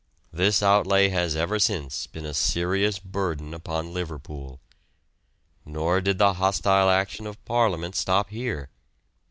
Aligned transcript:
This 0.33 0.63
outlay 0.63 1.09
has 1.09 1.35
ever 1.35 1.59
since 1.59 2.07
been 2.07 2.25
a 2.25 2.33
serious 2.33 2.97
burden 2.97 3.53
upon 3.53 3.93
Liverpool. 3.93 4.59
Nor 5.63 6.01
did 6.01 6.17
the 6.17 6.33
hostile 6.33 6.89
action 6.89 7.27
of 7.27 7.45
Parliament 7.45 7.95
stop 7.95 8.31
here. 8.31 8.71